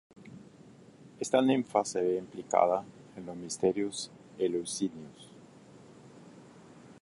[1.19, 2.83] Esta ninfa se ve implicada
[3.15, 5.29] en los misterios eleusinos.